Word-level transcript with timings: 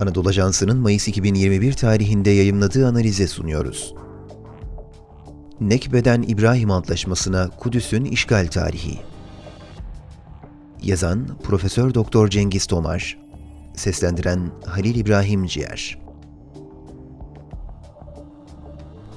Anadolu 0.00 0.28
Ajansı'nın 0.28 0.78
Mayıs 0.78 1.08
2021 1.08 1.72
tarihinde 1.72 2.30
yayımladığı 2.30 2.88
analize 2.88 3.26
sunuyoruz. 3.26 3.94
Nekbe'den 5.60 6.22
İbrahim 6.22 6.70
Antlaşması'na 6.70 7.50
Kudüs'ün 7.50 8.04
işgal 8.04 8.46
tarihi. 8.46 8.98
Yazan 10.82 11.28
Profesör 11.42 11.94
Doktor 11.94 12.28
Cengiz 12.28 12.66
Tomar, 12.66 13.18
seslendiren 13.74 14.50
Halil 14.66 14.94
İbrahim 14.94 15.46
Ciğer. 15.46 16.07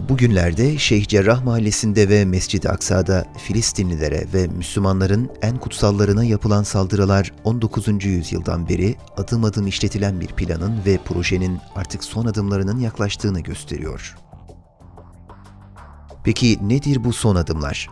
Bugünlerde 0.09 0.77
Şeyh 0.77 1.07
Cerrah 1.07 1.43
Mahallesi'nde 1.43 2.09
ve 2.09 2.25
Mescid-i 2.25 2.69
Aksa'da 2.69 3.25
Filistinlilere 3.37 4.25
ve 4.33 4.47
Müslümanların 4.47 5.29
en 5.41 5.57
kutsallarına 5.57 6.23
yapılan 6.23 6.63
saldırılar 6.63 7.31
19. 7.43 8.05
yüzyıldan 8.05 8.69
beri 8.69 8.95
adım 9.17 9.43
adım 9.43 9.67
işletilen 9.67 10.21
bir 10.21 10.27
planın 10.27 10.79
ve 10.85 10.97
projenin 11.05 11.59
artık 11.75 12.03
son 12.03 12.25
adımlarının 12.25 12.79
yaklaştığını 12.79 13.39
gösteriyor. 13.39 14.15
Peki 16.23 16.57
nedir 16.61 17.03
bu 17.03 17.13
son 17.13 17.35
adımlar? 17.35 17.89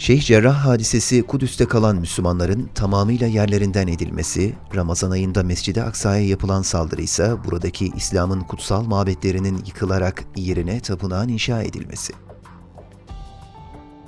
Şeyh 0.00 0.22
Cerrah 0.22 0.66
hadisesi 0.66 1.22
Kudüs'te 1.22 1.66
kalan 1.66 1.96
Müslümanların 1.96 2.70
tamamıyla 2.74 3.26
yerlerinden 3.26 3.88
edilmesi, 3.88 4.54
Ramazan 4.74 5.10
ayında 5.10 5.42
Mescid-i 5.42 5.82
Aksa'ya 5.82 6.26
yapılan 6.26 6.62
saldırı 6.62 7.02
ise 7.02 7.34
buradaki 7.44 7.92
İslam'ın 7.96 8.40
kutsal 8.40 8.84
mabetlerinin 8.84 9.56
yıkılarak 9.66 10.24
yerine 10.36 10.80
tapınağın 10.80 11.28
inşa 11.28 11.62
edilmesi. 11.62 12.12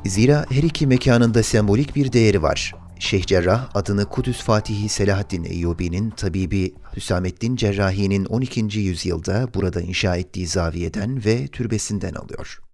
Zira 0.07 0.47
her 0.51 0.63
iki 0.63 0.87
mekanında 0.87 1.43
sembolik 1.43 1.97
bir 1.97 2.13
değeri 2.13 2.43
var. 2.43 2.75
Şeyh 2.99 3.27
Cerrah 3.27 3.71
adını 3.75 4.05
Kudüs 4.05 4.43
Fatihi 4.43 4.89
Selahaddin 4.89 5.45
Eyyubi'nin 5.45 6.11
tabibi 6.11 6.75
Hüsamettin 6.97 7.57
Cerrahi'nin 7.57 8.25
12. 8.25 8.79
yüzyılda 8.79 9.49
burada 9.55 9.81
inşa 9.81 10.17
ettiği 10.17 10.47
zaviyeden 10.47 11.25
ve 11.25 11.49
türbesinden 11.49 12.15
alıyor. 12.15 12.72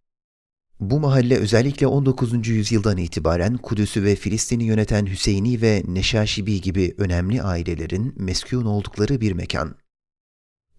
Bu 0.80 1.00
mahalle 1.00 1.36
özellikle 1.36 1.86
19. 1.86 2.48
yüzyıldan 2.48 2.96
itibaren 2.96 3.56
Kudüs'ü 3.56 4.04
ve 4.04 4.16
Filistin'i 4.16 4.64
yöneten 4.64 5.06
Hüseyini 5.06 5.62
ve 5.62 5.82
Neşaşibi 5.86 6.60
gibi 6.60 6.94
önemli 6.98 7.42
ailelerin 7.42 8.14
meskun 8.16 8.64
oldukları 8.64 9.20
bir 9.20 9.32
mekan. 9.32 9.74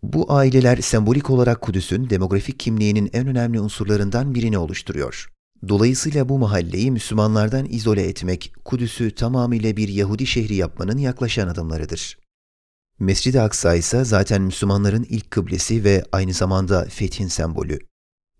Bu 0.03 0.33
aileler 0.33 0.77
sembolik 0.77 1.29
olarak 1.29 1.61
Kudüs'ün 1.61 2.09
demografik 2.09 2.59
kimliğinin 2.59 3.09
en 3.13 3.27
önemli 3.27 3.59
unsurlarından 3.59 4.35
birini 4.35 4.57
oluşturuyor. 4.57 5.29
Dolayısıyla 5.67 6.29
bu 6.29 6.39
mahalleyi 6.39 6.91
Müslümanlardan 6.91 7.65
izole 7.69 8.03
etmek, 8.03 8.53
Kudüs'ü 8.65 9.15
tamamıyla 9.15 9.77
bir 9.77 9.87
Yahudi 9.87 10.27
şehri 10.27 10.55
yapmanın 10.55 10.97
yaklaşan 10.97 11.47
adımlarıdır. 11.47 12.17
Mescid-i 12.99 13.41
Aksa 13.41 13.75
ise 13.75 14.05
zaten 14.05 14.41
Müslümanların 14.41 15.05
ilk 15.09 15.31
kıblesi 15.31 15.83
ve 15.83 16.03
aynı 16.11 16.33
zamanda 16.33 16.85
fethin 16.85 17.27
sembolü. 17.27 17.88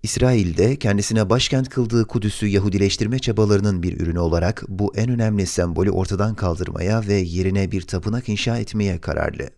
İsrail'de 0.03 0.75
kendisine 0.75 1.29
başkent 1.29 1.69
kıldığı 1.69 2.07
Kudüs'ü 2.07 2.47
Yahudileştirme 2.47 3.19
çabalarının 3.19 3.83
bir 3.83 3.99
ürünü 3.99 4.19
olarak 4.19 4.63
bu 4.67 4.95
en 4.95 5.09
önemli 5.09 5.47
sembolü 5.47 5.91
ortadan 5.91 6.35
kaldırmaya 6.35 7.07
ve 7.07 7.13
yerine 7.13 7.71
bir 7.71 7.81
tapınak 7.81 8.29
inşa 8.29 8.57
etmeye 8.57 9.01
kararlı. 9.01 9.49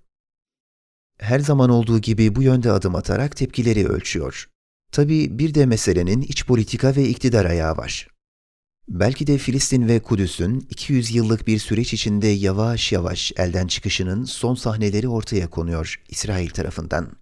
Her 1.20 1.40
zaman 1.40 1.70
olduğu 1.70 2.00
gibi 2.00 2.36
bu 2.36 2.44
yönde 2.44 2.72
adım 2.72 2.96
atarak 2.96 3.36
tepkileri 3.36 3.88
ölçüyor. 3.88 4.50
Tabi 4.92 5.40
bir 5.40 5.54
de 5.54 5.66
meselenin 5.66 6.22
iç 6.22 6.46
politika 6.46 6.96
ve 6.96 7.08
iktidar 7.08 7.46
ayağı 7.46 7.78
var. 7.78 8.08
Belki 8.88 9.28
de 9.28 9.38
Filistin 9.38 9.88
ve 9.88 10.00
Kudüs'ün 10.00 10.68
200 10.70 11.16
yıllık 11.16 11.48
bir 11.48 11.60
süreç 11.60 11.94
içinde 11.94 12.28
yavaş 12.28 12.92
yavaş 12.92 13.32
elden 13.38 13.68
çıkışının 13.68 14.24
son 14.24 14.56
sahneleri 14.56 15.08
ortaya 15.08 15.50
konuyor 15.50 16.04
İsrail 16.10 16.50
tarafından. 16.50 17.21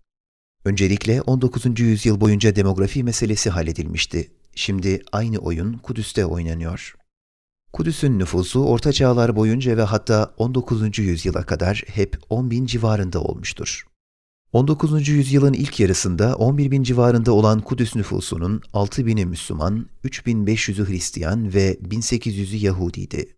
Öncelikle 0.70 1.22
19. 1.22 1.80
yüzyıl 1.80 2.22
boyunca 2.22 2.56
demografi 2.56 3.04
meselesi 3.04 3.50
halledilmişti. 3.50 4.32
Şimdi 4.56 5.02
aynı 5.12 5.38
oyun 5.38 5.74
Kudüs'te 5.74 6.26
oynanıyor. 6.26 6.96
Kudüs'ün 7.74 8.20
nüfusu 8.20 8.66
orta 8.66 8.94
çağlar 8.94 9.36
boyunca 9.36 9.78
ve 9.78 9.82
hatta 9.82 10.34
19. 10.38 11.00
yüzyıla 11.00 11.44
kadar 11.44 11.84
hep 11.88 12.18
10 12.30 12.52
bin 12.52 12.66
civarında 12.66 13.22
olmuştur. 13.22 13.86
19. 14.54 15.08
yüzyılın 15.08 15.54
ilk 15.54 15.80
yarısında 15.80 16.36
11 16.36 16.72
bin 16.72 16.84
civarında 16.84 17.32
olan 17.32 17.62
Kudüs 17.62 17.96
nüfusunun 17.96 18.62
6 18.74 19.06
bini 19.06 19.26
Müslüman, 19.26 19.88
3500'ü 20.04 20.90
Hristiyan 20.90 21.54
ve 21.54 21.74
1800'ü 21.74 22.56
Yahudiydi. 22.56 23.36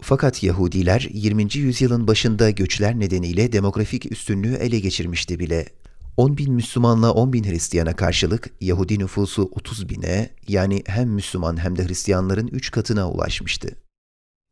Fakat 0.00 0.42
Yahudiler 0.42 1.08
20. 1.12 1.48
yüzyılın 1.54 2.06
başında 2.06 2.50
göçler 2.50 3.00
nedeniyle 3.00 3.52
demografik 3.52 4.12
üstünlüğü 4.12 4.54
ele 4.54 4.80
geçirmişti 4.80 5.38
bile 5.38 5.66
10 6.16 6.36
bin 6.38 6.54
Müslümanla 6.54 7.12
10 7.12 7.32
bin 7.32 7.44
Hristiyana 7.44 7.96
karşılık 7.96 8.50
Yahudi 8.60 8.98
nüfusu 8.98 9.42
30 9.52 9.88
bine 9.88 10.30
yani 10.48 10.82
hem 10.86 11.08
Müslüman 11.08 11.56
hem 11.56 11.78
de 11.78 11.86
Hristiyanların 11.88 12.46
3 12.46 12.70
katına 12.70 13.10
ulaşmıştı. 13.10 13.68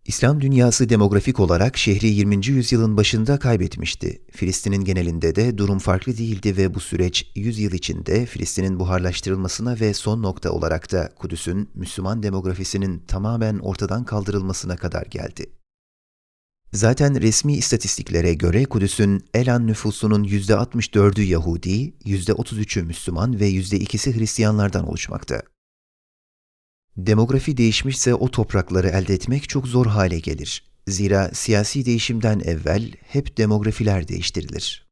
İslam 0.06 0.40
dünyası 0.40 0.88
demografik 0.88 1.40
olarak 1.40 1.76
şehri 1.76 2.06
20. 2.06 2.46
yüzyılın 2.46 2.96
başında 2.96 3.38
kaybetmişti. 3.38 4.22
Filistin'in 4.30 4.84
genelinde 4.84 5.34
de 5.34 5.58
durum 5.58 5.78
farklı 5.78 6.16
değildi 6.16 6.56
ve 6.56 6.74
bu 6.74 6.80
süreç 6.80 7.32
100 7.34 7.58
yıl 7.58 7.72
içinde 7.72 8.26
Filistin'in 8.26 8.80
buharlaştırılmasına 8.80 9.80
ve 9.80 9.94
son 9.94 10.22
nokta 10.22 10.50
olarak 10.50 10.92
da 10.92 11.12
Kudüs'ün 11.18 11.70
Müslüman 11.74 12.22
demografisinin 12.22 12.98
tamamen 12.98 13.58
ortadan 13.58 14.04
kaldırılmasına 14.04 14.76
kadar 14.76 15.02
geldi. 15.02 15.61
Zaten 16.72 17.20
resmi 17.22 17.56
istatistiklere 17.56 18.34
göre 18.34 18.64
Kudüs'ün 18.64 19.24
Elan 19.34 19.66
nüfusunun 19.66 20.24
%64'ü 20.24 21.22
Yahudi, 21.22 21.92
%33'ü 22.04 22.82
Müslüman 22.82 23.40
ve 23.40 23.50
%2'si 23.50 24.18
Hristiyanlardan 24.18 24.88
oluşmakta. 24.88 25.42
Demografi 26.96 27.56
değişmişse 27.56 28.14
o 28.14 28.30
toprakları 28.30 28.88
elde 28.88 29.14
etmek 29.14 29.48
çok 29.48 29.68
zor 29.68 29.86
hale 29.86 30.18
gelir. 30.18 30.64
Zira 30.86 31.30
siyasi 31.34 31.86
değişimden 31.86 32.40
evvel 32.40 32.92
hep 33.00 33.36
demografiler 33.36 34.08
değiştirilir. 34.08 34.91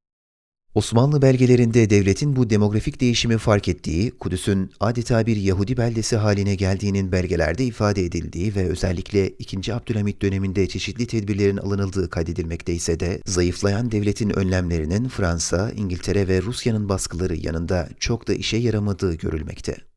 Osmanlı 0.75 1.23
belgelerinde 1.23 1.91
devletin 1.91 2.37
bu 2.37 2.51
demografik 2.51 3.01
değişimi 3.01 3.39
fark 3.39 3.69
ettiği, 3.69 4.11
Kudüs'ün 4.11 4.71
adeta 4.81 5.27
bir 5.27 5.37
Yahudi 5.37 5.77
beldesi 5.77 6.17
haline 6.17 6.55
geldiğinin 6.55 7.13
belgelerde 7.13 7.65
ifade 7.65 8.05
edildiği 8.05 8.55
ve 8.55 8.69
özellikle 8.69 9.29
2. 9.29 9.75
Abdülhamit 9.75 10.23
döneminde 10.23 10.67
çeşitli 10.69 11.07
tedbirlerin 11.07 11.57
alınıldığı 11.57 12.11
kaydedilmekte 12.11 12.75
ise 12.75 13.01
de 13.01 13.21
zayıflayan 13.27 13.93
devletin 13.93 14.31
önlemlerinin 14.31 15.09
Fransa, 15.09 15.71
İngiltere 15.71 16.29
ve 16.29 16.43
Rusya'nın 16.43 16.89
baskıları 16.89 17.37
yanında 17.37 17.89
çok 17.99 18.29
da 18.29 18.35
işe 18.35 18.57
yaramadığı 18.57 19.15
görülmekte. 19.15 19.90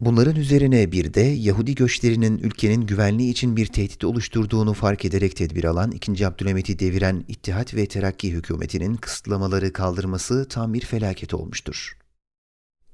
Bunların 0.00 0.36
üzerine 0.36 0.92
bir 0.92 1.14
de 1.14 1.20
Yahudi 1.20 1.74
göçlerinin 1.74 2.38
ülkenin 2.38 2.86
güvenliği 2.86 3.30
için 3.30 3.56
bir 3.56 3.66
tehdit 3.66 4.04
oluşturduğunu 4.04 4.72
fark 4.72 5.04
ederek 5.04 5.36
tedbir 5.36 5.64
alan 5.64 5.90
2. 5.90 6.26
Abdülhamit'i 6.26 6.78
deviren 6.78 7.24
İttihat 7.28 7.74
ve 7.74 7.86
Terakki 7.86 8.32
hükümetinin 8.32 8.96
kısıtlamaları 8.96 9.72
kaldırması 9.72 10.48
tam 10.48 10.74
bir 10.74 10.80
felaket 10.80 11.34
olmuştur. 11.34 11.96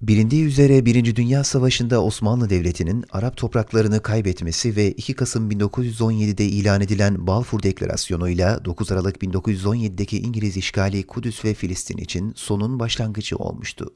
Bilindiği 0.01 0.45
üzere 0.45 0.87
Birinci 0.87 1.17
Dünya 1.17 1.45
Savaşı'nda 1.45 2.05
Osmanlı 2.05 2.51
Devleti'nin 2.51 3.05
Arap 3.11 3.37
topraklarını 3.37 4.03
kaybetmesi 4.03 4.77
ve 4.77 4.93
2 4.93 5.15
Kasım 5.15 5.51
1917'de 5.51 6.45
ilan 6.45 6.81
edilen 6.81 7.27
Balfour 7.27 7.63
Deklarasyonu'yla 7.63 8.65
9 8.65 8.93
Aralık 8.93 9.17
1917'deki 9.17 10.19
İngiliz 10.19 10.57
işgali 10.57 11.07
Kudüs 11.07 11.45
ve 11.45 11.55
Filistin 11.55 11.99
için 11.99 12.33
sonun 12.37 12.79
başlangıcı 12.79 13.37
olmuştu. 13.37 13.95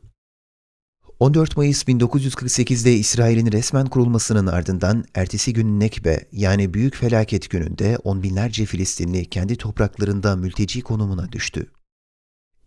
14 1.21 1.56
Mayıs 1.56 1.82
1948'de 1.82 2.93
İsrail'in 2.93 3.53
resmen 3.53 3.86
kurulmasının 3.86 4.47
ardından 4.47 5.04
ertesi 5.15 5.53
gün 5.53 5.80
Nekbe 5.80 6.28
yani 6.33 6.74
Büyük 6.74 6.97
Felaket 6.97 7.51
gününde 7.51 7.98
on 8.04 8.22
binlerce 8.22 8.65
Filistinli 8.65 9.24
kendi 9.30 9.57
topraklarında 9.57 10.36
mülteci 10.36 10.83
konumuna 10.83 11.33
düştü. 11.33 11.66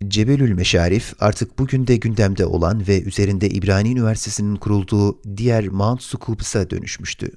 Cebelül 0.08 0.54
Meşarif 0.54 1.14
artık 1.20 1.60
bugün 1.60 1.88
de 1.88 1.96
gündemde 1.96 2.46
olan 2.46 2.88
ve 2.88 3.02
üzerinde 3.02 3.50
İbrani 3.50 3.92
Üniversitesi'nin 3.92 4.56
kurulduğu 4.56 5.22
diğer 5.38 5.68
Mount 5.68 6.02
Sukubs'a 6.02 6.70
dönüşmüştü. 6.70 7.32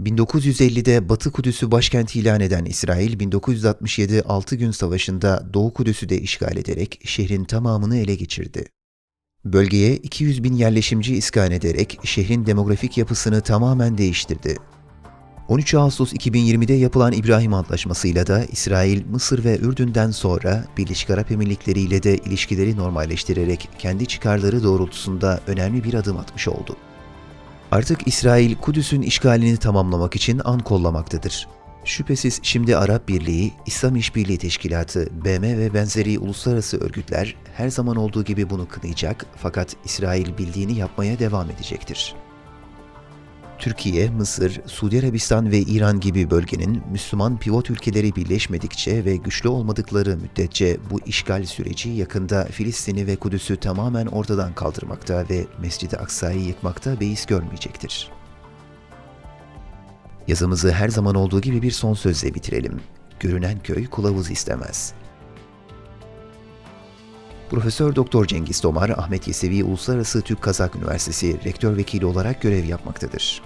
1950'de 0.00 1.08
Batı 1.08 1.32
Kudüs'ü 1.32 1.70
başkent 1.70 2.16
ilan 2.16 2.40
eden 2.40 2.64
İsrail, 2.64 3.18
1967 3.18 4.22
6 4.22 4.56
gün 4.56 4.70
savaşında 4.70 5.50
Doğu 5.54 5.72
Kudüs'ü 5.72 6.08
de 6.08 6.20
işgal 6.20 6.56
ederek 6.56 7.00
şehrin 7.04 7.44
tamamını 7.44 7.96
ele 7.96 8.14
geçirdi. 8.14 8.64
Bölgeye 9.52 9.96
200 9.96 10.44
bin 10.44 10.54
yerleşimci 10.54 11.16
iskan 11.16 11.50
ederek 11.50 12.00
şehrin 12.04 12.46
demografik 12.46 12.98
yapısını 12.98 13.40
tamamen 13.40 13.98
değiştirdi. 13.98 14.56
13 15.48 15.74
Ağustos 15.74 16.12
2020'de 16.12 16.72
yapılan 16.72 17.12
İbrahim 17.12 17.54
Antlaşması'yla 17.54 18.26
da 18.26 18.44
İsrail, 18.44 19.06
Mısır 19.06 19.44
ve 19.44 19.58
Ürdün'den 19.58 20.10
sonra 20.10 20.64
Birleşik 20.76 21.10
Arap 21.10 21.30
Emirlikleri 21.30 21.80
ile 21.80 22.02
de 22.02 22.16
ilişkileri 22.16 22.76
normalleştirerek 22.76 23.68
kendi 23.78 24.06
çıkarları 24.06 24.62
doğrultusunda 24.62 25.40
önemli 25.46 25.84
bir 25.84 25.94
adım 25.94 26.16
atmış 26.16 26.48
oldu. 26.48 26.76
Artık 27.70 28.08
İsrail, 28.08 28.54
Kudüs'ün 28.54 29.02
işgalini 29.02 29.56
tamamlamak 29.56 30.16
için 30.16 30.40
an 30.44 30.58
kollamaktadır. 30.58 31.48
Şüphesiz 31.86 32.40
şimdi 32.42 32.76
Arap 32.76 33.08
Birliği, 33.08 33.52
İslam 33.66 33.96
İşbirliği 33.96 34.38
Teşkilatı, 34.38 35.08
BM 35.24 35.58
ve 35.58 35.74
benzeri 35.74 36.18
uluslararası 36.18 36.80
örgütler 36.80 37.36
her 37.54 37.68
zaman 37.68 37.96
olduğu 37.96 38.24
gibi 38.24 38.50
bunu 38.50 38.68
kınayacak 38.68 39.26
fakat 39.36 39.76
İsrail 39.84 40.38
bildiğini 40.38 40.78
yapmaya 40.78 41.18
devam 41.18 41.50
edecektir. 41.50 42.14
Türkiye, 43.58 44.10
Mısır, 44.10 44.60
Suudi 44.66 45.00
Arabistan 45.00 45.50
ve 45.50 45.58
İran 45.58 46.00
gibi 46.00 46.30
bölgenin 46.30 46.82
Müslüman 46.92 47.38
pivot 47.38 47.70
ülkeleri 47.70 48.16
birleşmedikçe 48.16 49.04
ve 49.04 49.16
güçlü 49.16 49.48
olmadıkları 49.48 50.16
müddetçe 50.16 50.76
bu 50.90 51.00
işgal 51.06 51.44
süreci 51.44 51.88
yakında 51.88 52.44
Filistin'i 52.44 53.06
ve 53.06 53.16
Kudüs'ü 53.16 53.56
tamamen 53.56 54.06
ortadan 54.06 54.54
kaldırmakta 54.54 55.24
ve 55.30 55.46
Mescid-i 55.60 55.96
Aksa'yı 55.96 56.40
yıkmakta 56.40 57.00
beis 57.00 57.26
görmeyecektir. 57.26 58.15
Yazımızı 60.28 60.72
her 60.72 60.88
zaman 60.88 61.14
olduğu 61.14 61.40
gibi 61.40 61.62
bir 61.62 61.70
son 61.70 61.94
sözle 61.94 62.34
bitirelim. 62.34 62.80
Görünen 63.20 63.58
köy 63.58 63.86
kılavuz 63.86 64.30
istemez. 64.30 64.92
Profesör 67.50 67.96
Doktor 67.96 68.26
Cengiz 68.26 68.60
Tomar, 68.60 68.90
Ahmet 68.90 69.28
Yesevi 69.28 69.64
Uluslararası 69.64 70.20
Türk 70.22 70.42
Kazak 70.42 70.76
Üniversitesi 70.76 71.44
rektör 71.44 71.76
vekili 71.76 72.06
olarak 72.06 72.42
görev 72.42 72.64
yapmaktadır. 72.64 73.42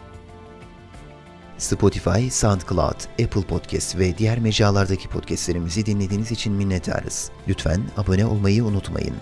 Spotify, 1.59 2.29
SoundCloud, 2.31 3.01
Apple 3.25 3.43
Podcast 3.43 3.99
ve 3.99 4.19
diğer 4.19 4.39
mecralardaki 4.39 5.09
podcastlerimizi 5.09 5.87
dinlediğiniz 5.87 6.33
için 6.33 6.53
minnettarız. 6.53 7.31
Lütfen 7.49 7.81
abone 7.97 8.27
olmayı 8.27 8.65
unutmayın. 8.65 9.15